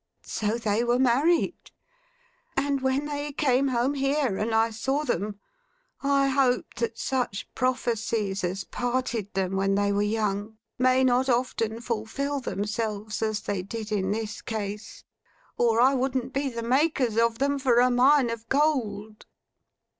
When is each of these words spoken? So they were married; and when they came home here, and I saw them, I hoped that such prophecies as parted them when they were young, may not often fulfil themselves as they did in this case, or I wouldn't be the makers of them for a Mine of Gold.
So 0.25 0.57
they 0.57 0.83
were 0.83 0.97
married; 0.97 1.69
and 2.57 2.81
when 2.81 3.05
they 3.05 3.31
came 3.31 3.67
home 3.67 3.93
here, 3.93 4.35
and 4.35 4.51
I 4.51 4.71
saw 4.71 5.03
them, 5.03 5.39
I 6.01 6.27
hoped 6.27 6.77
that 6.79 6.97
such 6.97 7.47
prophecies 7.53 8.43
as 8.43 8.63
parted 8.63 9.31
them 9.35 9.55
when 9.55 9.75
they 9.75 9.91
were 9.91 10.01
young, 10.01 10.57
may 10.79 11.03
not 11.03 11.29
often 11.29 11.81
fulfil 11.81 12.39
themselves 12.39 13.21
as 13.21 13.41
they 13.41 13.61
did 13.61 13.91
in 13.91 14.09
this 14.09 14.41
case, 14.41 15.03
or 15.55 15.79
I 15.79 15.93
wouldn't 15.93 16.33
be 16.33 16.49
the 16.49 16.63
makers 16.63 17.15
of 17.19 17.37
them 17.37 17.59
for 17.59 17.75
a 17.79 17.91
Mine 17.91 18.31
of 18.31 18.49
Gold. 18.49 19.27